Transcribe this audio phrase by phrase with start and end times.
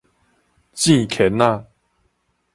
[0.73, 1.67] 糋圈仔